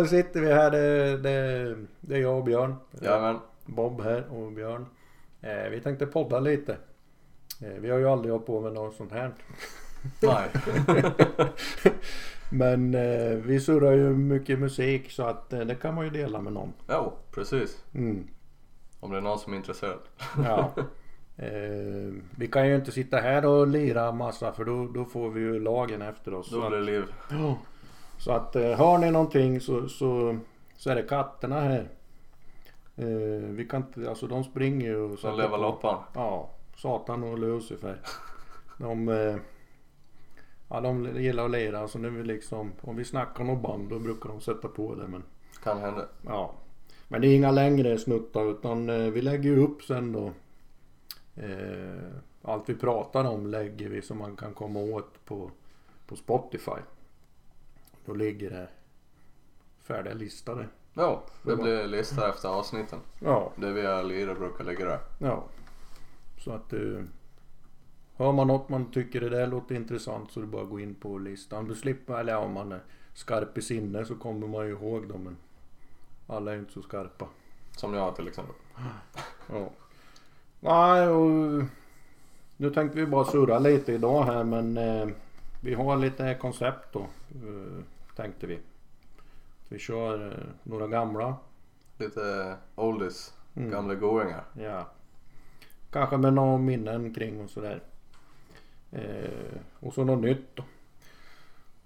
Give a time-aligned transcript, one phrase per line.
[0.00, 0.70] då sitter vi här.
[0.70, 2.76] Det, det, det är jag och Björn.
[3.02, 3.38] Jajamän.
[3.66, 4.86] Bob här och Björn.
[5.40, 6.76] Eh, vi tänkte podda lite.
[7.62, 9.32] Eh, vi har ju aldrig hållit på med något sånt här.
[10.22, 10.48] Nej.
[12.50, 16.40] Men eh, vi surrar ju mycket musik så att eh, det kan man ju dela
[16.40, 16.72] med någon.
[16.88, 17.84] Jo, precis.
[17.94, 18.28] Mm.
[19.00, 20.00] Om det är någon som är intresserad.
[20.44, 20.72] Ja.
[21.36, 25.40] Eh, vi kan ju inte sitta här och lira massa för då, då får vi
[25.40, 26.50] ju lagen efter oss.
[26.50, 27.04] Då blir det liv.
[27.30, 27.58] ja.
[28.20, 30.38] Så att eh, hör ni någonting så, så,
[30.76, 31.88] så är det katterna här.
[32.96, 33.06] Eh,
[33.48, 36.02] vi kan inte, alltså de springer ju och leva på- loppan.
[36.14, 38.00] Ja, Satan och Lucifer.
[38.78, 39.36] De, eh,
[40.68, 41.88] ja, de gillar att lira.
[41.88, 45.06] Så nu vi liksom, om vi snackar något band då brukar de sätta på det.
[45.06, 45.22] Men,
[45.62, 46.06] Kan hända.
[46.26, 46.52] ja.
[47.08, 50.32] men det är inga längre snuttar utan eh, vi lägger ju upp sen då.
[51.36, 52.12] Eh,
[52.42, 55.50] allt vi pratar om lägger vi så man kan komma åt på,
[56.06, 56.80] på Spotify.
[58.10, 58.68] Då ligger det
[59.82, 60.68] färdiga listade.
[60.94, 62.98] Jo, det blir listor efter avsnitten.
[63.18, 64.98] Ja, Det vi har lirat brukar ligga där.
[65.18, 65.44] Ja.
[66.38, 67.02] Så att eh,
[68.16, 70.80] Hör man något man tycker det där låter intressant så är det bara att gå
[70.80, 71.68] in på listan.
[71.68, 72.80] Du slipper, eller ja, om man är
[73.14, 75.36] skarp i sinne så kommer man ju ihåg dem men
[76.26, 77.26] alla är ju inte så skarpa.
[77.76, 78.54] Som jag till exempel.
[79.52, 79.70] Ja.
[80.60, 81.64] Nej och
[82.56, 85.08] nu tänkte vi bara surra lite idag här men eh,
[85.60, 87.84] vi har lite koncept då eh,
[88.20, 88.58] tänkte vi.
[89.68, 91.36] Vi kör eh, några gamla.
[91.98, 93.34] Lite oldies.
[93.54, 93.70] Mm.
[93.70, 94.44] Gamla goingar.
[94.52, 94.86] Ja.
[95.90, 97.82] Kanske med några minnen kring och sådär.
[98.92, 100.62] Eh, och så något nytt då.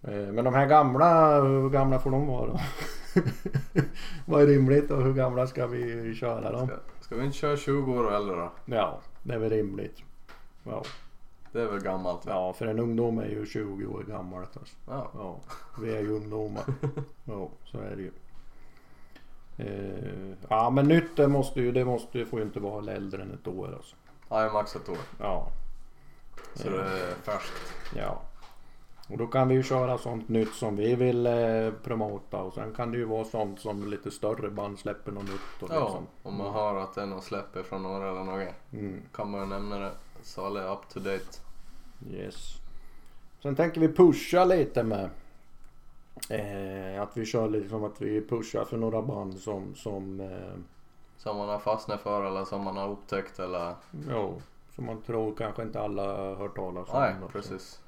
[0.02, 2.60] Eh, men de här gamla, hur gamla får de vara då?
[4.26, 6.66] Vad är rimligt och hur gamla ska vi köra dem?
[6.66, 8.50] Ska, ska vi inte köra 20 år och äldre då?
[8.64, 10.02] Ja, det är väl rimligt.
[10.64, 10.82] Ja,
[11.54, 12.32] Det är väl gammalt va?
[12.32, 14.40] ja för en ungdom är ju 20 år gammal.
[14.40, 14.76] Alltså.
[14.88, 15.10] Ja.
[15.14, 15.36] Ja,
[15.82, 16.64] vi är ju ungdomar.
[17.24, 18.12] Ja, så är det ju.
[19.56, 23.22] Eh, ja men nytt det måste ju, det måste ju, får ju inte vara äldre
[23.22, 23.96] än ett år alltså.
[24.28, 24.96] Ja, max ett år.
[25.20, 25.48] Ja,
[26.54, 27.74] Så det är färskt.
[27.96, 28.20] Ja.
[29.08, 32.74] Och då kan vi ju köra sånt nytt som vi vill eh, promota och sen
[32.74, 35.62] kan det ju vara sånt som lite större band släpper något nytt.
[35.62, 36.06] Och Ja, liksom.
[36.22, 38.48] om man hör att det är någon släpper från några eller något.
[38.72, 39.90] Mm, Kan man ju nämna det.
[40.22, 41.38] Så alla är up to date.
[42.10, 42.60] Yes.
[43.42, 45.10] Sen tänker vi pusha lite med
[46.30, 50.54] eh, att vi kör lite som att vi pushar för några band som, som eh,
[51.16, 53.74] Som man har fastnat för eller som man har upptäckt eller...
[54.10, 54.34] ja,
[54.74, 57.00] som man tror kanske inte alla har hört talas om.
[57.00, 57.80] Nej, precis.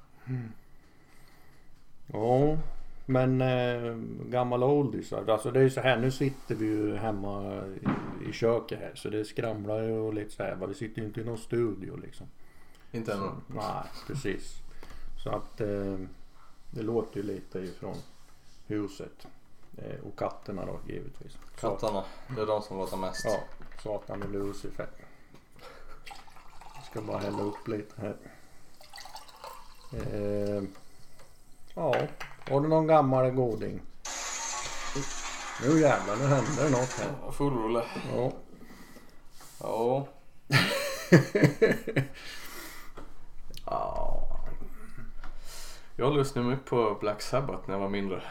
[2.13, 2.57] Ja,
[3.05, 3.95] men eh,
[4.29, 5.13] gammal oldies.
[5.13, 8.91] Alltså det är ju så här, nu sitter vi ju hemma i, i köket här
[8.95, 10.67] så det skramlar ju och lite så här.
[10.67, 12.27] Vi sitter ju inte i någon studio liksom.
[12.91, 13.29] Inte ännu.
[13.47, 14.53] Nej, precis.
[15.23, 15.97] Så att eh,
[16.71, 17.97] det låter ju lite ifrån
[18.67, 19.27] huset.
[19.77, 21.37] Eh, och katterna då givetvis.
[21.59, 22.03] Katterna,
[22.35, 23.25] det är de som låter mest.
[23.25, 23.39] ja,
[23.83, 24.87] Satan och Lucifer.
[26.75, 28.17] Jag ska bara hälla upp lite här.
[29.93, 30.63] Eh,
[31.75, 31.95] ja,
[32.49, 33.81] har du någon gammal goding?
[35.61, 37.13] Nu jävlar, nu händer det något här.
[37.25, 37.83] Ja, Full rulle.
[38.15, 38.31] Ja.
[39.59, 40.07] ja.
[45.99, 48.21] Jag lyssnade mycket på Black Sabbath när jag var mindre.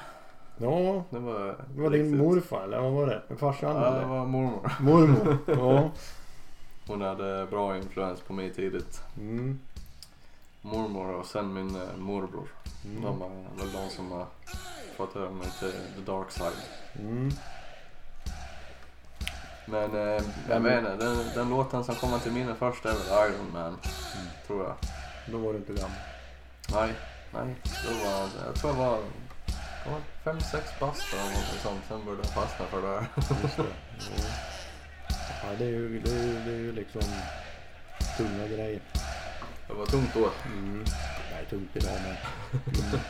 [0.57, 1.57] Ja, Det var...
[1.75, 3.37] det var din morfar eller vad var det?
[3.37, 4.73] Farsan Ja, det var mormor.
[4.81, 5.39] Mormor?
[5.47, 5.91] Ja.
[6.87, 9.03] Hon hade bra influens på mig tidigt.
[9.17, 9.59] Mm.
[10.63, 12.49] Mormor och sen min eh, morbror.
[12.85, 13.03] Mm.
[13.03, 13.29] De var
[13.59, 14.27] väl de som har
[14.97, 16.63] fått över mig till the dark side.
[16.99, 17.31] Mm.
[19.67, 23.53] Men eh, jag inte, den, den låten som kommer till minne först är väl Iron
[23.53, 23.77] Man.
[24.47, 24.75] Tror jag.
[25.33, 25.99] Då var du inte gammal.
[26.73, 26.95] Nej,
[27.33, 27.55] nej.
[27.85, 29.01] Då var, jag tror jag var,
[30.25, 31.85] fem, sex bast eller något sånt.
[31.89, 33.07] Sen började jag fastna för det här.
[33.43, 33.63] Just det.
[33.63, 34.27] Ja.
[35.43, 37.03] Ja, det är ju, det är ju, det är ju liksom
[38.17, 38.81] tunga grejer.
[39.69, 40.31] Det var tungt då.
[40.47, 40.85] Mm.
[41.33, 42.17] Nej, tungt idag med.
[42.53, 43.01] Mm.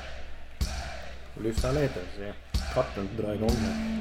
[1.40, 2.32] Lyssna lite så se
[2.74, 3.96] katten dra igång det.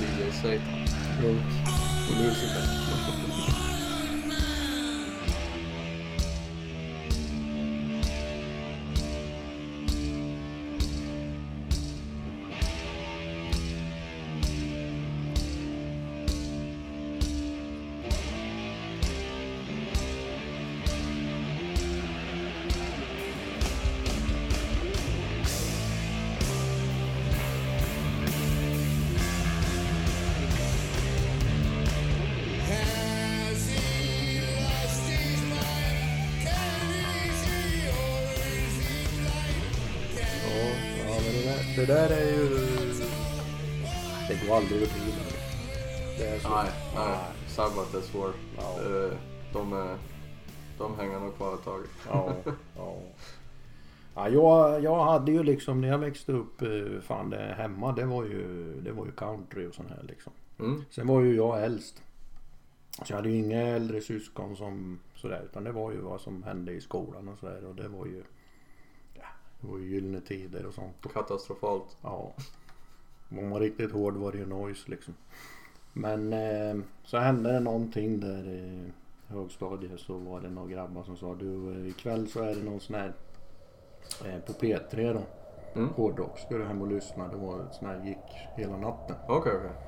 [0.00, 0.86] DJ Satan.
[1.22, 1.68] Runt.
[2.10, 3.15] Och Lucifer.
[41.76, 42.48] Det där är ju...
[44.28, 45.16] Det går aldrig att övertyga.
[46.18, 46.48] Det är så.
[46.48, 47.18] Nej, nej.
[47.48, 48.34] Sabbath är svårt.
[48.56, 48.80] Ja.
[48.80, 49.12] Eh,
[49.52, 49.96] De, är,
[50.78, 51.80] de hänger nog kvar ett tag.
[52.08, 52.34] Ja,
[52.76, 52.94] ja.
[54.14, 58.04] Ja, jag, jag hade ju liksom när jag växte upp, eh, fan det hemma det
[58.04, 60.32] var ju, det var ju country och sån här liksom.
[60.58, 60.84] Mm.
[60.90, 62.02] Sen var ju jag äldst.
[62.90, 66.42] Så jag hade ju inga äldre syskon som sådär utan det var ju vad som
[66.42, 68.22] hände i skolan och sådär och det var ju
[69.60, 71.12] Det var ju gyllene tider och sånt.
[71.12, 71.96] Katastrofalt.
[72.02, 72.32] Ja.
[73.30, 75.14] Om man riktigt hård var det ju noise liksom.
[75.92, 78.92] Men eh, så hände det någonting där i
[79.28, 82.80] högstadiet så var det några grabbar som sa du eh, ikväll så är det någon
[82.80, 83.12] sån här
[84.24, 85.22] eh, på P3 då.
[85.80, 85.88] Mm.
[85.88, 86.38] Hårdrock.
[86.38, 87.28] Ska du hem och lyssna.
[87.28, 89.16] Det var sån här gick hela natten.
[89.28, 89.85] Okej, okej.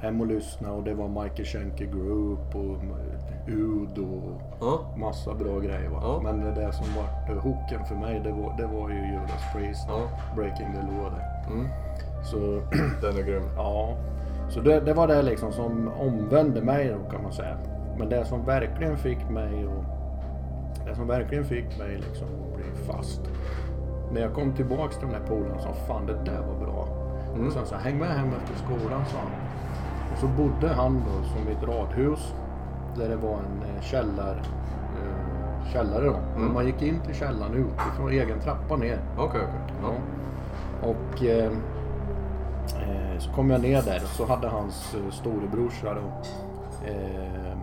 [0.00, 2.76] Hem och lyssna och det var Michael Schenker Group och
[3.48, 4.80] Ud och Ja.
[4.96, 5.98] massa bra grejer va.
[6.02, 6.20] Ja.
[6.22, 9.86] Men det där som var hooken för mig det var, det var ju Judas Priest.
[9.88, 10.00] Ja.
[10.36, 11.52] Breaking the Law där.
[11.52, 11.68] Mm.
[12.24, 12.36] Så
[13.02, 13.42] Den är grym.
[13.56, 13.96] Ja,
[14.48, 17.56] så det, det var det liksom som omvände mig då kan man säga.
[17.98, 19.84] Men det som verkligen fick mig och
[20.86, 23.20] det som verkligen fick mig liksom att bli fast.
[24.12, 26.88] När jag kom tillbaks till den här polaren sa fan det där var bra.
[27.34, 27.46] Mm.
[27.46, 29.30] Och sen så häng med hem efter skolan sa han.
[30.20, 32.34] Så bodde han då som i ett radhus.
[32.96, 36.16] Där det var en eh, källar, eh, källare då.
[36.36, 36.54] Mm.
[36.54, 38.98] Man gick in till källaren utifrån egen trappa ner.
[39.18, 39.76] Okej, okej.
[39.82, 39.92] Ja.
[39.92, 40.88] Ja.
[40.88, 41.52] Och eh,
[42.82, 46.00] eh, så kom jag ner där och så hade hans eh, storebrorsa då
[46.86, 47.58] eh,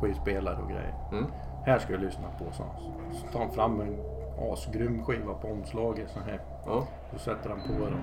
[0.00, 0.94] skivspelare och grejer.
[1.12, 1.26] Mm.
[1.64, 2.64] Här ska jag lyssna på, så,
[3.12, 3.96] så tar han fram en
[4.52, 6.40] asgrym skiva på omslaget så här.
[6.66, 6.86] Ja.
[7.12, 8.00] Då sätter han på den.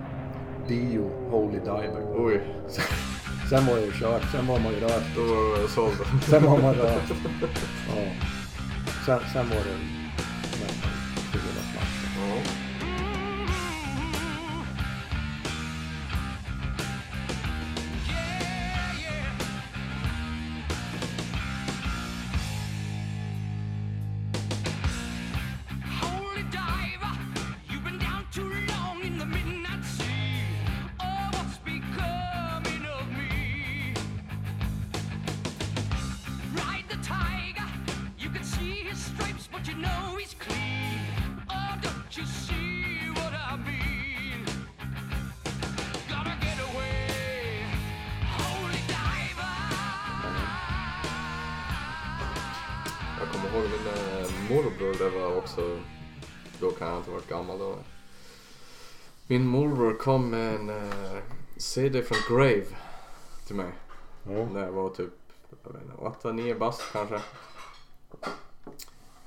[0.67, 2.03] Dio Holy Diver.
[2.15, 2.41] Oj.
[3.49, 5.15] Sen var ju kört, sen var man ju rökt.
[5.15, 5.95] Då var jag såld.
[6.29, 7.11] Sen var man rökt.
[7.87, 8.11] Ja.
[9.05, 9.96] Sen, sen var det
[54.49, 55.79] morbror, det var också,
[56.59, 57.75] då kan jag inte ha varit gammal då.
[59.27, 61.17] Min morbror kom med en eh,
[61.57, 62.65] CD från Grave
[63.47, 63.71] till mig.
[64.23, 64.45] Ja.
[64.53, 65.13] När jag var typ,
[65.63, 67.21] jag vet inte, 8, 9 bast kanske.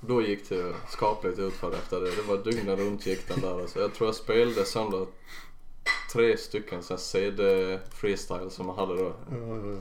[0.00, 2.16] Då gick det skapligt utför efter det.
[2.16, 3.60] Det var dygnet runt gick den där.
[3.60, 5.06] Alltså, jag tror jag spelade sönder
[6.12, 9.12] tre stycken så här CD freestyle som jag hade då.
[9.30, 9.80] Ja.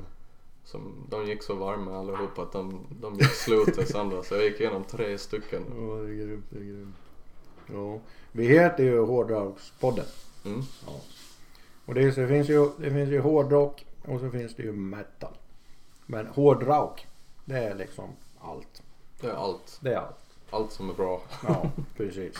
[0.71, 4.21] Som, de gick så varma allihop att de, de gick slut till sönder.
[4.21, 5.63] Så jag gick igenom tre stycken.
[5.69, 6.45] Ja, det är grymt.
[6.49, 6.95] Det är grymt.
[7.73, 7.99] Ja.
[8.31, 10.05] Vi heter ju Hårdrockspodden.
[10.45, 10.61] Mm.
[10.85, 10.93] Ja.
[11.85, 14.63] Och det, är, så det, finns ju, det finns ju hårdrock och så finns det
[14.63, 15.33] ju metal.
[16.05, 17.07] Men hårdrock,
[17.45, 18.09] det är liksom
[18.39, 18.83] allt.
[19.21, 19.79] Det är allt.
[19.81, 20.35] Det är allt.
[20.49, 21.21] Allt som är bra.
[21.47, 22.35] Ja, precis.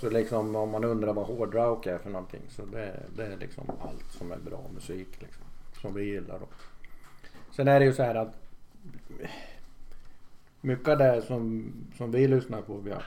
[0.00, 3.64] Så liksom om man undrar vad hårdrock är för någonting så det, det är liksom
[3.80, 5.44] allt som är bra musik liksom.
[5.80, 6.46] Som vi gillar då.
[7.56, 8.34] Sen är det ju så här att
[10.60, 13.02] mycket av det som, som vi lyssnar på, ja,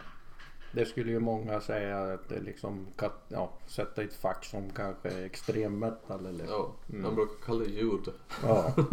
[0.71, 4.69] det skulle ju många säga att det liksom kat, ja, sätta i ett fack som
[4.69, 7.03] kanske extrem metal eller Ja, Mm.
[7.03, 8.07] de brukar kalla det ljud.
[8.43, 8.73] Ja.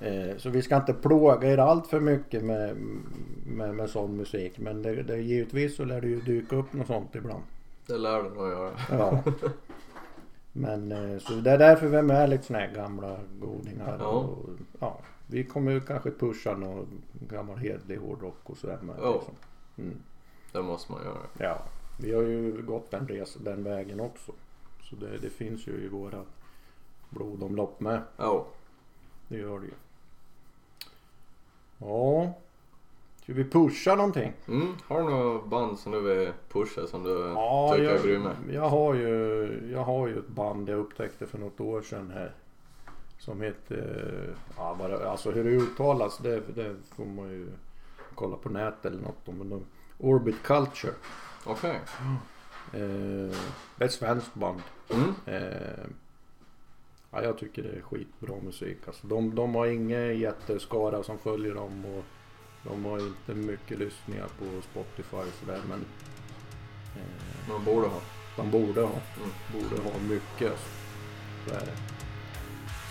[0.00, 2.76] Eh, Så vi ska inte plåga er allt för mycket med,
[3.46, 4.58] med, med sån musik.
[4.58, 7.42] Men det, det, givetvis så lär det ju dyka upp något sånt ibland.
[7.86, 8.70] Det lär det nog göra.
[8.90, 9.22] Ja.
[10.58, 13.96] Men eh, så det är därför vi är med lite såna här gamla godingar.
[14.00, 14.06] Ja.
[14.06, 14.48] Och,
[14.80, 18.96] ja, vi kommer ju kanske pusha någon gammal hedlig hårdrock och sådär med.
[19.02, 19.14] Ja.
[19.14, 19.34] Liksom.
[19.78, 19.98] Mm.
[20.52, 21.18] Det måste man göra.
[21.38, 21.62] Ja,
[22.00, 24.32] vi har ju gått den resan, den vägen också.
[24.82, 26.22] Så det, det finns ju i våra
[27.10, 28.02] blodomlopp med.
[28.16, 28.46] Ja.
[29.28, 29.74] Det gör det ju.
[31.78, 32.34] Ja.
[33.26, 34.32] Ska vi pusha någonting?
[34.48, 34.68] Mm.
[34.88, 38.30] Har du några band som du vill pusha som du Ja, tycker är jag, grymma?
[38.52, 42.32] jag, har ju, jag har ju ett band jag upptäckte för något år sedan här.
[43.18, 47.48] Som heter, ja, det, alltså hur det uttalas det, det får man ju
[48.14, 49.26] kolla på nätet eller något.
[49.38, 49.64] Men de,
[49.98, 50.94] Orbit Culture.
[51.46, 51.80] Okej.
[52.72, 52.80] Eh,
[53.76, 54.62] det är ett svenskt band.
[54.88, 55.14] Mm.
[55.26, 55.86] Eh,
[57.10, 58.78] ja, jag tycker det är skitbra musik.
[58.86, 62.04] Alltså, de, de har ingen jätteskara som följer dem och
[62.68, 65.84] de har inte mycket lyssningar på Spotify och sådär men
[66.96, 68.00] eh, Man borde ha.
[68.36, 69.00] De borde ha.
[69.16, 69.30] Mm.
[69.52, 70.50] Borde ha mycket.
[70.50, 70.68] alltså.
[71.46, 71.76] Så är det.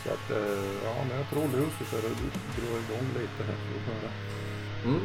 [0.03, 3.58] Så att, eh, ja men jag tror Lucifer drar igång lite här.
[3.86, 4.88] Så.
[4.88, 5.01] Mm.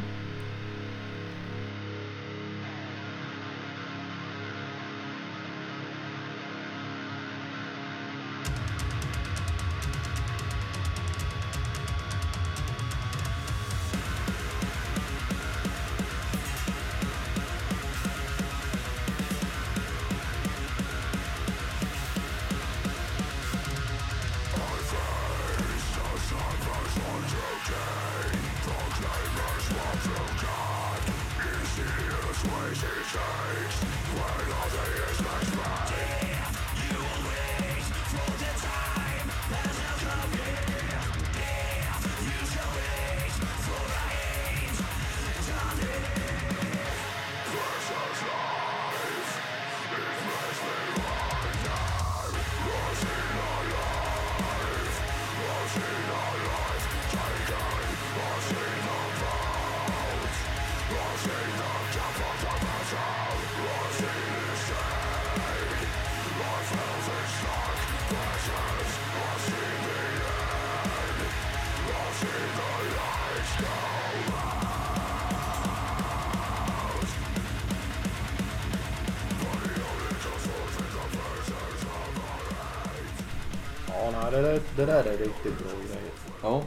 [84.85, 86.11] Det, där, är riktigt bra grejer.
[86.41, 86.63] Ja.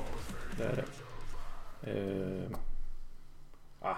[0.59, 0.85] Det är det.
[1.91, 2.51] Eh,
[3.81, 3.97] ah,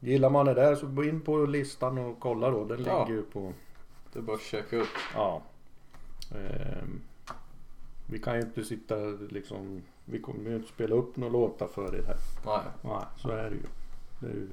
[0.00, 2.64] gillar man det där så gå in på listan och kolla då.
[2.64, 3.04] Den Ja.
[3.04, 3.52] ligger ju på...
[4.12, 4.88] Det är bara att checka upp.
[5.14, 5.42] Ja.
[6.34, 7.00] Ehm,
[8.06, 8.94] vi kan ju inte sitta
[9.30, 9.82] liksom...
[10.04, 12.16] Vi kommer ju inte spela upp några låtar för er här.
[12.46, 12.60] Nej.
[12.82, 13.62] Nej, så är det ju.
[14.20, 14.48] Det är ju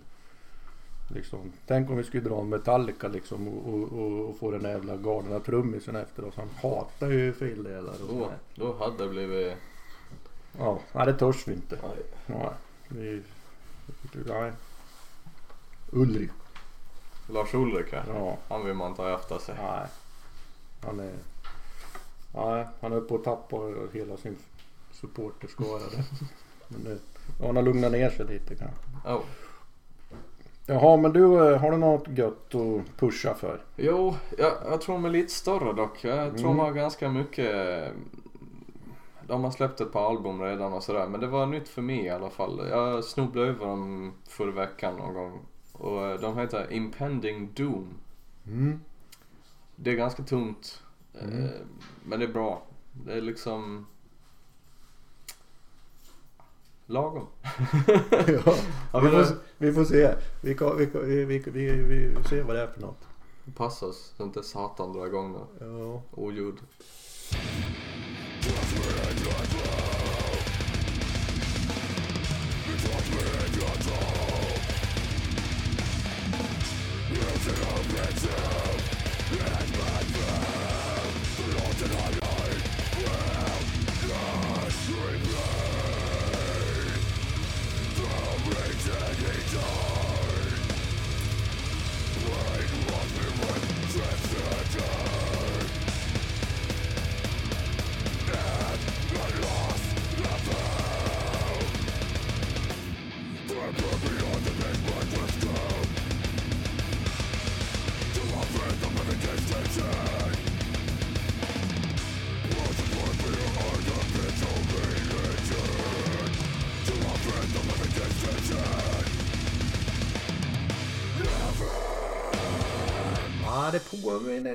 [1.07, 4.63] liksom, tänk om vi skulle dra en Metallica liksom och, och, och, och få den
[4.63, 6.35] där jävla galna trummisen efter oss.
[6.35, 8.37] Han hatar ju fildelar och Då, sådär.
[8.55, 9.53] då hade det blivit...
[10.59, 11.77] Ja, nej, det törs vi inte.
[11.83, 12.03] Nej.
[12.25, 12.49] Nej,
[12.87, 13.21] vi...
[14.27, 14.51] Nej.
[15.91, 16.29] Ulrik.
[17.29, 18.03] Lars Ulrik här.
[18.07, 19.55] Ja, Han vill man ta efter sig.
[19.61, 19.87] nej.
[20.81, 21.13] Han är...
[22.33, 23.55] Nej, han är på att tappa
[23.93, 24.35] hela sin
[24.91, 26.03] supporterskara där.
[26.67, 26.99] Men
[27.39, 28.81] ja, han har lugnat ner sig lite kanske.
[29.05, 29.21] Oh.
[30.69, 33.61] Jaha, men du, eh, har du något gött att pusha för?
[33.75, 36.03] Jo, jag, jag tror de är lite större dock.
[36.03, 36.57] Jag tror Mm.
[36.57, 37.91] de har ganska mycket...
[39.27, 41.07] De har släppt ett par album redan och sådär.
[41.07, 42.67] Men det var nytt för mig i alla fall.
[42.69, 45.39] Jag snubblade över dem förra veckan någon gång.
[45.73, 47.87] Och eh, de heter Impending Doom.
[48.47, 48.81] Mm.
[49.75, 50.83] Det är ganska tungt.
[51.21, 51.43] Mm.
[51.43, 51.49] eh,
[52.05, 52.61] Men det är bra.
[52.91, 53.85] Det är liksom...
[56.89, 57.27] Lagom.
[58.91, 59.25] ja, vi, får,
[59.57, 60.15] vi får se.
[60.41, 60.85] Vi, vi,
[61.25, 63.07] vi, vi, vi, ser vad det är för något.
[63.55, 66.01] passar så inte satan drar igång något Ja.
[66.11, 66.55] oljud.
[78.23, 78.66] ja,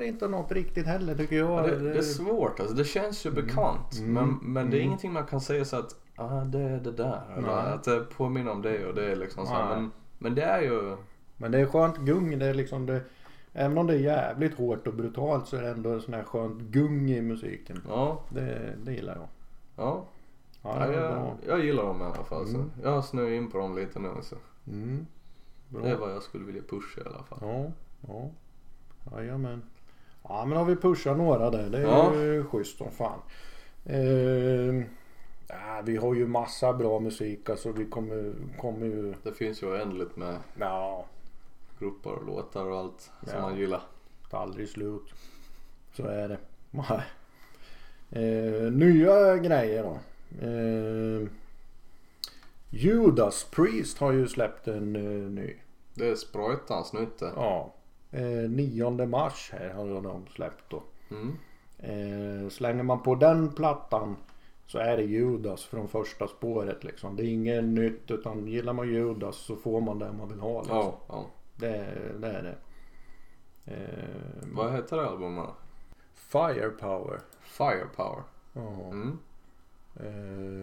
[0.07, 1.51] inte något riktigt heller tycker jag.
[1.51, 2.75] Ja, det, det är svårt alltså.
[2.75, 3.97] Det känns ju bekant.
[3.99, 4.13] Mm.
[4.13, 4.87] Men, men det är Mm.
[4.87, 7.21] ingenting man kan säga så att ah, det är det där.
[7.37, 9.53] Eller att det påminner om det och det är liksom så.
[9.53, 10.97] Men, men det är ju...
[11.37, 12.39] Men det är skönt gung.
[12.39, 13.01] Det är liksom det,
[13.53, 16.23] även om det är jävligt hårt och brutalt så är det ändå en sån här
[16.23, 17.81] skönt gung i musiken.
[17.87, 19.27] Ja, Det, det gillar jag.
[19.85, 20.05] ja.
[20.65, 22.47] Ja, ja jag, jag gillar dem i alla fall.
[22.47, 22.55] Så.
[22.55, 22.71] Mm.
[22.83, 24.09] Jag har snöat in på dem lite nu.
[24.21, 24.35] Så.
[24.67, 25.05] Mm.
[25.69, 27.39] Det är vad jag skulle vilja pusha i alla fall.
[27.41, 27.71] Ja,
[28.07, 28.29] ja.
[29.11, 29.61] Jajamän.
[30.23, 31.69] Ja men har vi pushat några där.
[31.69, 32.15] Det är Ja.
[32.15, 33.19] ju schysst som fan.
[33.85, 34.85] Eh,
[35.47, 37.71] ja, vi har ju massa bra musik alltså.
[37.71, 39.13] Vi kommer, kommer ju...
[39.23, 41.05] Det finns ju oändligt med Ja,
[41.79, 43.41] grupper och låtar och allt som Ja.
[43.41, 43.81] man gillar.
[44.29, 45.13] tar aldrig slut.
[45.93, 46.37] Så är det.
[48.15, 49.99] Eh, nya grejer då.
[50.47, 51.27] Eh,
[52.69, 55.55] Judas Priest har ju släppt en eh, ny.
[55.93, 57.31] Det är sprojtans nytt det.
[57.35, 57.73] Ja.
[58.13, 60.83] Eh, 9 mars här har de släppt då.
[61.11, 61.37] Mm.
[61.77, 64.15] Eh, slänger man på den plattan
[64.65, 67.15] så är det Judas från första spåret liksom.
[67.15, 70.61] Det är inget nytt utan gillar man Judas så får man det man vill ha.
[70.61, 70.77] Liksom.
[70.77, 71.25] Ja, ja.
[71.55, 72.55] Det, det är det.
[73.65, 75.49] Eh, Vad heter det albumet?
[76.13, 77.19] Firepower.
[77.41, 78.23] Firepower.
[78.53, 78.89] Ja.
[78.91, 79.19] Mm.
[79.95, 80.62] Eh,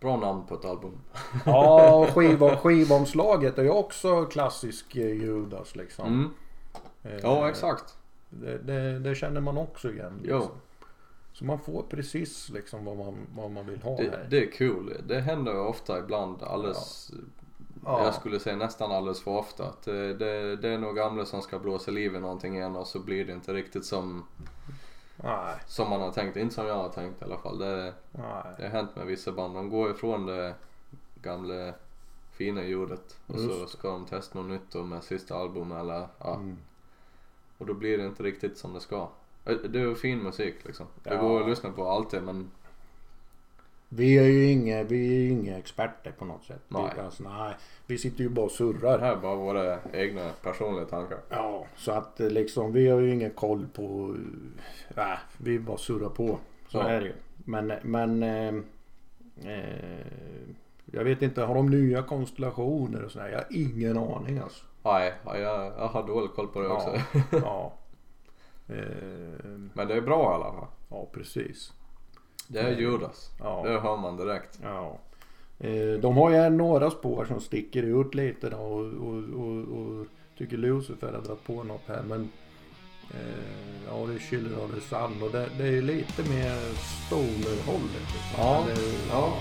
[0.00, 1.00] Bra namn på ett album.
[1.46, 6.06] ja, skiv, skivomslaget är ju också klassisk eh, Judas liksom.
[6.06, 6.30] Mm.
[7.02, 7.94] Eh, Ja, exakt.
[8.30, 10.20] Det, det, det känner man också igen.
[10.24, 10.36] Jo.
[10.38, 10.54] Liksom.
[11.32, 14.26] Så man får precis liksom vad man, vad man vill ha Det, här.
[14.30, 14.96] det är kul.
[15.08, 17.10] Det händer ju ofta ibland alldeles,
[17.84, 18.04] Ja.
[18.04, 19.64] jag skulle säga nästan alldeles för ofta.
[19.64, 22.86] Att det, det, det är nog gamla som ska blåsa liv i någonting igen och
[22.86, 24.24] så blir det inte riktigt som,
[25.22, 26.36] Nej, som man har tänkt.
[26.36, 27.58] Inte som jag har tänkt i alla fall.
[27.58, 28.42] Det, nej.
[28.56, 29.54] det har hänt med vissa band.
[29.54, 30.54] De går ifrån det
[31.22, 31.72] gamla
[32.32, 36.08] fina ljudet och så Just ska de testa något nytt då med sista albumet eller
[36.18, 36.34] ja.
[36.34, 36.56] Mm.
[37.58, 39.08] Och då blir det inte riktigt som det ska.
[39.44, 40.86] Det är fin musik liksom.
[41.02, 41.20] Det Ja.
[41.20, 42.50] går att lyssna på alltid men
[43.88, 46.60] Vi är ju inga, vi är inga experter på något sätt.
[46.68, 46.92] Nej.
[46.96, 47.54] Vi, alltså, nej,
[47.86, 48.98] vi sitter ju bara och surrar.
[48.98, 51.18] här är bara våra egna personliga tankar.
[51.28, 54.16] Ja, så att eh, liksom vi har ju ingen koll på...
[54.96, 56.38] Nej, vi bara surrar på.
[56.68, 56.88] Så Ja.
[56.88, 57.12] är det ju.
[57.44, 58.22] Men, men...
[58.22, 58.54] Eh,
[59.52, 60.06] eh,
[60.92, 63.28] jag vet inte, har de nya konstellationer och sådär?
[63.28, 64.64] Jag har ingen aning alltså.
[64.82, 66.90] Nej, ja, jag, jag har dålig koll på det också.
[67.14, 67.22] Ja.
[67.30, 67.72] ja.
[68.74, 70.66] Eh, Men det är bra i alla fall.
[70.90, 71.72] ja, precis.
[72.48, 73.30] Det är Judas.
[73.38, 73.62] Ja.
[73.64, 74.58] Det hör man direkt.
[74.62, 74.98] Ja.
[75.58, 80.06] Eh, de har ju några spår som sticker ut lite då och, och, och, och
[80.38, 82.30] tycker Lucifer har dragit på något här men
[83.10, 86.56] eh, ja det är Chiller of the Sun och det, det är lite mer
[87.06, 88.08] stoner-hållet.
[88.12, 88.36] liksom.
[88.38, 88.64] Ja,
[89.10, 89.32] ja.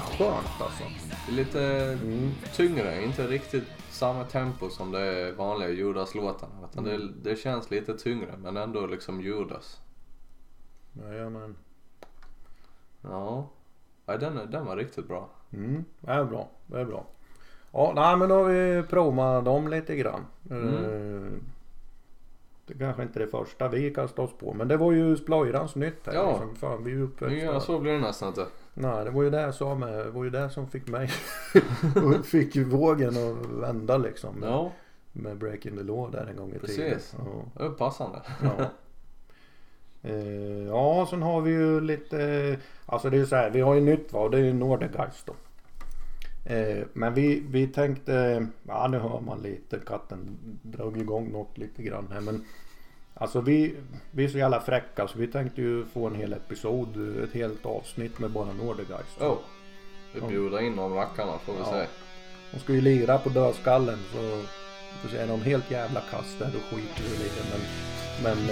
[0.00, 0.84] Skönt alltså.
[1.26, 1.62] Det är lite
[2.02, 2.30] Mm.
[2.54, 6.68] tyngre, inte riktigt samma tempo som det vanliga Judas-låtarna.
[6.72, 9.80] Utan det, det känns lite tyngre men ändå liksom Judas.
[11.02, 11.56] Jajamän.
[13.02, 13.48] Ja.
[14.06, 15.28] ja den, är- den var riktigt bra.
[15.52, 16.48] Mm, det är bra.
[16.66, 17.04] Det är bra.
[17.72, 20.26] Ja, nej men då har vi provat dem lite grann.
[20.50, 21.32] Eh,
[22.66, 25.74] Det kanske inte är det första vi kastar oss på men det var ju Splojrans
[25.74, 26.14] nytt här.
[26.14, 26.30] Ja.
[26.30, 26.56] Liksom.
[26.56, 28.46] Fan, vi är uppe Ja, så blir det nästan inte.
[28.80, 29.92] Nej, det var ju det jag sa med.
[30.06, 31.10] Det var ju det som fick mig.
[32.04, 34.34] och fick vågen att vända liksom.
[34.34, 34.72] Med, Ja,
[35.12, 36.76] med Breaking the Law där en gång i Precis.
[36.76, 36.98] tiden.
[37.56, 37.64] Ja.
[37.64, 38.22] det passande.
[38.42, 38.64] Ja.
[40.02, 42.56] Eh, ja, sen har vi ju lite.
[42.86, 43.50] Alltså det är ju så här.
[43.50, 45.34] Vi har ju nytt va och det är ju Nordegeist då.
[46.54, 48.46] Eh, men vi, vi tänkte.
[48.62, 49.78] Ja, nu hör man lite.
[49.86, 52.20] Katten drog igång något lite grann här.
[52.20, 52.44] Men
[53.18, 53.74] alltså vi,
[54.10, 57.18] vi är så jävla fräcka så vi tänkte ju få en hel episod.
[57.24, 59.20] Ett helt avsnitt med bara Nordegeist.
[59.20, 59.36] Oh.
[60.14, 61.70] Vi bjuder in de rackarna får vi Ja.
[61.72, 61.86] se.
[62.52, 64.18] De ska ju lira på dödskallen så
[65.02, 67.44] får se, är de helt jävla kast där då skiter vi i det.
[68.22, 68.48] Men, men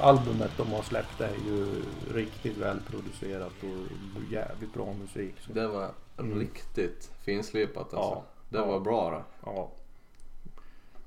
[0.00, 1.82] albumet de har släppt är ju
[2.14, 5.34] riktigt välproducerat och jävligt bra musik.
[5.40, 6.38] Så, Det var Mm.
[6.38, 7.96] riktigt finslipat alltså.
[7.98, 8.22] Ja.
[8.48, 8.66] Det Ja.
[8.66, 9.22] var bra det.
[9.50, 9.70] ja.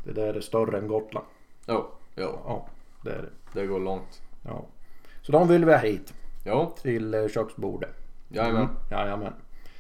[0.04, 1.26] Det där är större än Gotland.
[1.68, 2.40] Jo, jo.
[2.46, 2.68] Ja,
[3.02, 3.60] det är det.
[3.62, 4.22] Det går långt.
[4.46, 4.66] Ja.
[5.22, 6.14] Så de vill vi ha hit
[6.46, 7.96] Jo, till eh, köksbordet.
[8.30, 8.62] jajamän.
[8.62, 8.76] Mm.
[8.92, 9.34] Jajamän.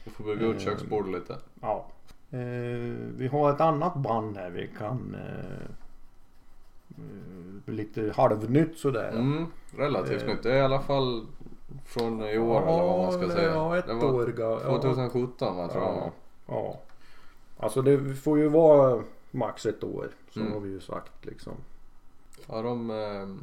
[0.03, 0.61] Vi får bygga ut Eh.
[0.63, 1.35] köksbordet lite.
[1.61, 1.85] Ja.
[2.31, 2.39] Eh,
[3.17, 5.15] vi har ett annat band här vi kan
[7.85, 9.09] lite halvnytt sådär.
[9.11, 9.45] Mm,
[9.77, 10.27] relativt Eh.
[10.27, 10.43] nytt.
[10.43, 11.25] Det är i alla fall
[11.85, 13.53] från i år eller vad man ska säga.
[13.53, 14.81] Ja, ett det var år ga- ja.
[14.81, 15.93] 2017 va, tror jag.
[15.95, 16.11] Ja,
[16.47, 16.79] ja.
[17.57, 20.07] Alltså det får ju vara max ett år.
[20.33, 20.53] Så Mm.
[20.53, 21.53] har vi ju sagt liksom.
[22.47, 23.39] Ja, de, ehm,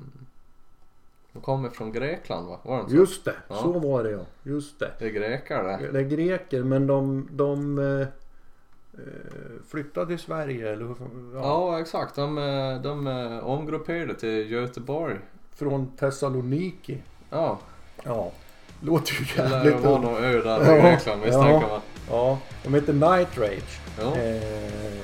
[1.32, 2.58] de kommer från Grekland va?
[2.62, 2.96] Var de så?
[2.96, 3.54] Just det, Ja.
[3.54, 4.20] så var det ja.
[4.42, 4.90] Just det.
[4.98, 5.92] Det är greker det.
[5.92, 8.06] Det är greker men de, de eh,
[9.68, 12.14] flyttade till Sverige eller hur fan- Ja, exakt.
[12.14, 15.16] De, eh, de eh, omgrupperade till Göteborg.
[15.54, 17.02] Från Thessaloniki.
[17.30, 17.58] Ja,
[18.04, 18.30] Ja.
[18.80, 20.02] Låter ju eller jävligt var dumt.
[20.02, 21.80] någon ö där Ja, i Grekland misstänker man.
[22.10, 23.80] Ja, de heter Night Rage.
[24.00, 24.16] Ja.
[24.16, 24.94] Eh,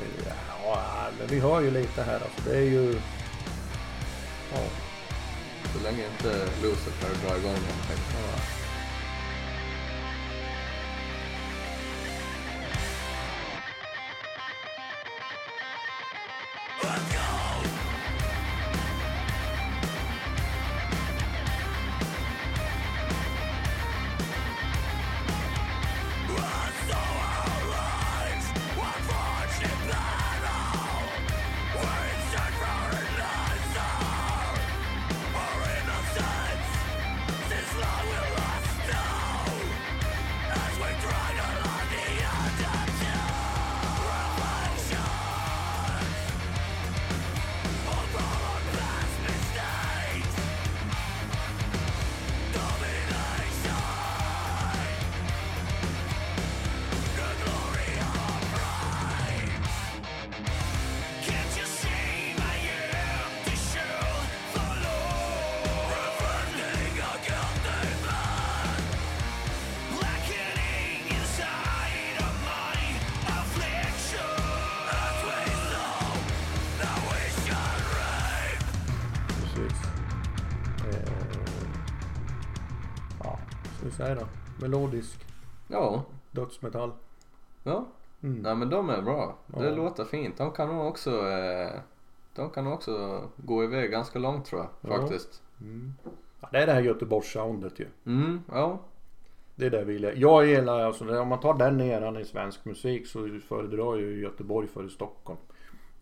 [0.64, 0.79] ja,
[1.18, 2.51] men vi hör ju lite här alltså.
[2.51, 2.92] Det är ju...
[4.55, 4.61] Ja,
[5.74, 8.03] Så länge inte Lucifer drar igång någonting.
[8.14, 8.58] ja.
[84.16, 84.27] Säga då.
[84.66, 85.27] Melodisk
[85.68, 86.92] Ja, dödsmetall.
[87.62, 87.85] ja.
[88.23, 88.38] Mm.
[88.42, 89.37] Nej men de är bra.
[89.47, 89.75] Det Ja.
[89.75, 90.37] låter fint.
[90.37, 91.71] De kan nog också eh,
[92.35, 95.01] de kan också gå iväg ganska långt tror jag Ja.
[95.01, 95.42] faktiskt.
[95.61, 95.94] Mm.
[96.40, 97.87] Ja, det är det här Göteborgssoundet ju.
[98.07, 98.79] Mm, ja.
[99.55, 100.16] Det är det jag.
[100.16, 103.18] Jag gillar alltså, om man tar den eran i svensk musik så
[103.49, 105.38] föredrar jag ju Göteborg före Stockholm.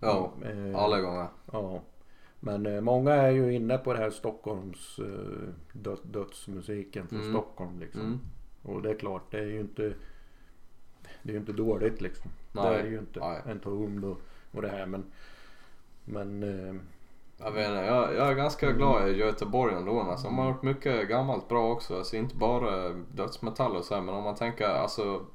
[0.00, 1.26] Ja, Eh, alla gånger.
[1.52, 1.80] Ja.
[2.46, 7.32] Men eh, många är ju inne på det här Stockholms eh, död, dödsmusiken från Mm.
[7.32, 8.00] Stockholm liksom.
[8.00, 8.18] Mm.
[8.62, 9.82] Och det är klart, det är ju inte
[11.22, 12.30] Det är ju inte dåligt liksom.
[12.52, 13.20] Det Nej, är det ju inte.
[13.20, 13.40] nej.
[13.46, 14.18] En Toom och,
[14.56, 15.04] och det här men
[16.04, 16.74] Men eh,
[17.38, 20.00] Jag vet inte, jag, jag är ganska glad i Göteborg ändå.
[20.00, 21.96] Alltså, de har gjort mycket gammalt bra också.
[21.98, 25.26] Alltså inte bara dödsmetall och så här, men om man tänker alltså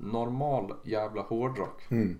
[0.00, 1.90] normal jävla hårdrock.
[1.90, 2.18] mm,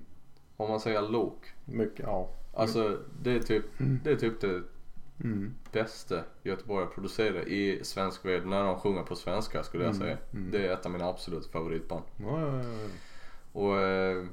[0.57, 1.53] Om man säger lok.
[1.65, 2.29] mycket, ja.
[2.57, 3.65] Alltså det är typ
[4.05, 4.63] det, är typ det
[5.21, 10.07] Mm, bästa Göteborg producerar i svensk värld när de sjunger på svenska skulle jag Mm,
[10.07, 10.19] säga.
[10.33, 10.51] mm.
[10.51, 12.03] Det är ett av mina absoluta favoritband.
[12.17, 12.89] ja, ja, ja,
[13.53, 14.25] Och eh,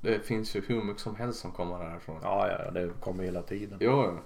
[0.00, 2.18] det finns ju hur mycket som helst som kommer därifrån.
[2.22, 3.78] ja, ja, ja, det kommer hela tiden.
[3.80, 4.18] Jo.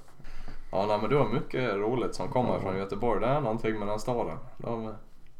[0.73, 2.61] Ja, nej, men det var mycket roligt som kommer Ja.
[2.61, 3.21] från Göteborg.
[3.21, 4.39] Det är någonting med den staden.
[4.59, 4.95] De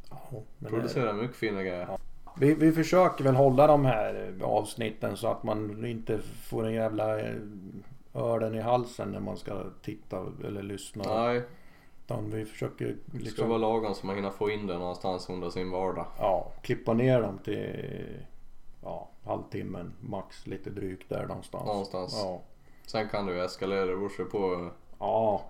[0.09, 1.87] Ja, men, producerar mycket fina grejer.
[2.39, 6.73] Vi, vi försöker väl hålla de här eh, avsnitten så att man inte får en
[6.73, 7.35] jävla eh,
[8.13, 10.17] ölen i halsen när man ska titta
[10.47, 11.03] eller lyssna.
[11.25, 11.41] Nej,
[12.05, 15.29] Utan vi försöker det ska liksom, vara lagom så man hinner få in det någonstans
[15.29, 16.05] under sin vardag.
[16.19, 17.85] ja, klippa ner dem till
[18.83, 21.65] ja, halvtimmen max lite drygt där någonstans.
[21.65, 22.21] Någonstans.
[22.23, 22.41] Ja,
[22.85, 24.69] Sen kan ju eskalera, det beror på.
[24.99, 25.41] ja.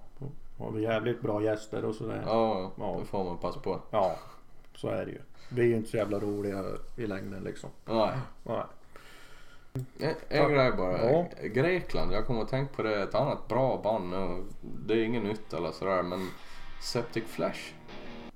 [0.60, 2.24] Har vi jävligt bra gäster och sådär.
[2.26, 2.96] Ja, Ja.
[3.00, 3.80] det får man passa på.
[3.92, 4.16] Ja,
[4.76, 5.22] så är det ju.
[5.50, 6.64] Vi är ju inte så jävla roliga
[6.98, 7.70] i längden liksom.
[7.86, 8.18] Nej.
[8.44, 8.64] Nej.
[10.00, 11.12] En, en grej bara.
[11.12, 11.28] Ja.
[11.44, 13.04] Grekland, jag kommer att tänka på det.
[13.04, 14.44] Ett annat bra band nu.
[14.62, 16.30] Det är inget nytt eller sådär men
[16.82, 17.74] Septic Flash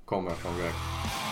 [0.04, 1.29] kommer från Grekland.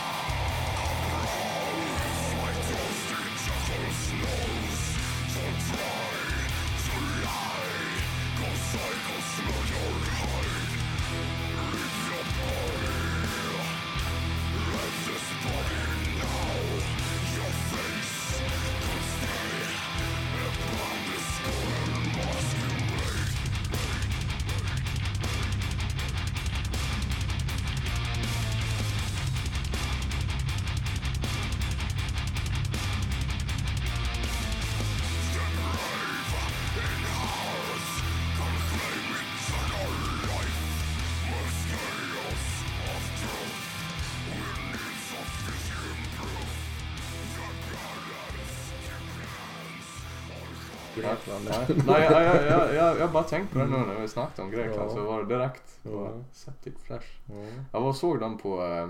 [51.09, 51.49] Grekland.
[51.49, 54.41] Nej, nej jag, jag, jag, jag, jag bara tänkte på det nu när vi snackade
[54.41, 54.95] om Grekland Ja.
[54.95, 55.79] så var det direkt.
[55.83, 55.91] Ja.
[55.91, 57.07] Bara, Septic Fresh.
[57.25, 57.33] Ja.
[57.71, 58.89] Jag var såg dem på, eh,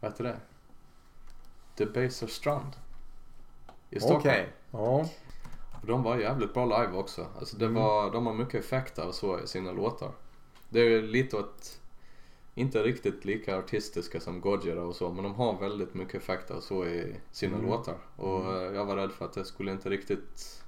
[0.00, 0.36] vad heter det?
[1.76, 2.76] Debaser Strand.
[3.90, 4.20] I Stockholm.
[4.20, 4.48] Okej.
[4.70, 5.06] Ja.
[5.80, 7.26] Och De var jävligt bra live också.
[7.38, 7.82] Alltså det Mm.
[7.82, 10.10] var, de har mycket effekter och så i sina låtar.
[10.68, 11.80] Det är lite åt,
[12.54, 16.62] inte riktigt lika artistiska som Gojira och så, men de har väldigt mycket effekter och
[16.62, 17.70] så i sina Mm.
[17.70, 17.94] låtar.
[18.16, 18.56] Och Mm.
[18.56, 20.62] eh, jag var rädd för att det skulle inte riktigt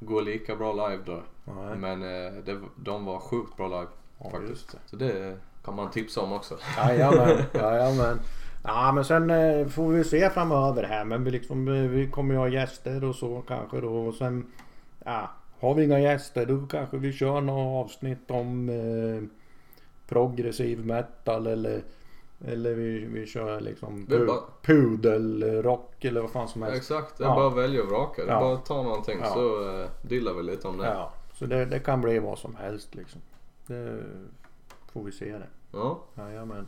[0.00, 1.22] gå lika bra live då.
[1.44, 1.76] Nej.
[1.76, 4.50] Men eh, det, de var sjukt bra live Ja, faktiskt.
[4.50, 4.78] just det.
[4.86, 6.58] Så det kan man tipsa om också.
[6.76, 8.20] Jajamän, jajamän.
[8.64, 12.40] Ja men sen eh, får vi se framöver här men vi, liksom, vi kommer ju
[12.40, 14.46] ha gäster och så kanske då och sen
[15.04, 15.30] ja,
[15.60, 19.28] har vi inga gäster då kanske vi kör något avsnitt om eh,
[20.08, 21.82] progressiv metal eller
[22.46, 26.76] eller vi, vi kör liksom pu- bara- pudelrock eller vad fan som helst.
[26.76, 27.34] Exakt, det är Ja.
[27.34, 28.24] bara att välja och vraka.
[28.24, 28.40] Det är Ja.
[28.40, 29.26] bara att ta någonting Ja.
[29.34, 30.86] så eh, dillar vi lite om det.
[30.86, 33.20] Ja, så det, det kan bli vad som helst liksom.
[33.66, 34.02] Det
[34.92, 35.46] får vi se det.
[35.72, 36.66] Ja, Jajamän.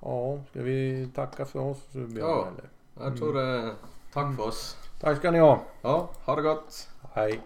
[0.00, 2.48] Ja, ska vi tacka för oss Björn Ja.
[2.52, 2.68] eller?
[3.08, 3.74] jag tror det.
[4.12, 4.76] Tack för oss.
[5.00, 5.62] Tack ska ni ha.
[5.82, 6.88] Ja, ha det gott.
[7.12, 7.40] Hej.